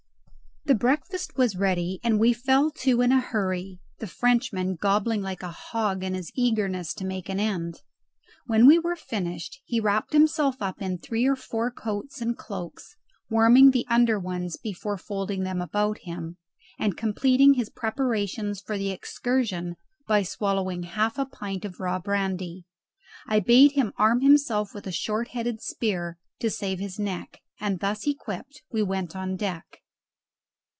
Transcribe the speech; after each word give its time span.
The 0.65 0.75
breakfast 0.75 1.37
was 1.37 1.55
ready, 1.57 1.99
and 2.03 2.19
we 2.19 2.33
fell 2.33 2.69
to 2.69 3.01
in 3.01 3.11
a 3.11 3.19
hurry, 3.19 3.79
the 3.97 4.05
Frenchman 4.05 4.75
gobbling 4.75 5.23
like 5.23 5.41
a 5.41 5.49
hog 5.49 6.03
in 6.03 6.13
his 6.13 6.31
eagerness 6.35 6.93
to 6.93 7.03
make 7.05 7.29
an 7.29 7.39
end. 7.39 7.81
When 8.45 8.67
we 8.67 8.77
were 8.77 8.95
finished 8.95 9.59
he 9.65 9.79
wrapped 9.79 10.13
himself 10.13 10.61
up 10.61 10.79
in 10.79 10.99
three 10.99 11.25
or 11.25 11.35
four 11.35 11.71
coats 11.71 12.21
and 12.21 12.37
cloaks, 12.37 12.95
warming 13.27 13.71
the 13.71 13.87
under 13.89 14.19
ones 14.19 14.55
before 14.55 14.99
folding 14.99 15.41
them 15.43 15.61
about 15.63 15.97
him, 16.03 16.37
and 16.77 16.95
completing 16.95 17.55
his 17.55 17.69
preparations 17.71 18.61
for 18.61 18.77
the 18.77 18.91
excursion 18.91 19.77
by 20.07 20.21
swallowing 20.21 20.83
half 20.83 21.17
a 21.17 21.25
pint 21.25 21.65
of 21.65 21.79
raw 21.79 21.97
brandy. 21.97 22.65
I 23.25 23.39
bade 23.39 23.71
him 23.71 23.93
arm 23.97 24.21
himself 24.21 24.75
with 24.75 24.85
a 24.85 24.91
short 24.91 25.29
headed 25.29 25.59
spear 25.59 26.19
to 26.39 26.51
save 26.51 26.77
his 26.77 26.99
neck; 26.99 27.41
and 27.59 27.79
thus 27.79 28.05
equipped 28.05 28.61
we 28.71 28.83
went 28.83 29.15
on 29.15 29.35
deck. 29.35 29.65